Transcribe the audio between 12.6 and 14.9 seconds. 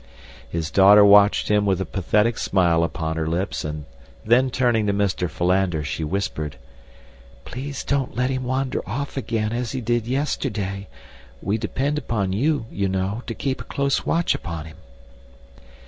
you know, to keep a close watch upon him."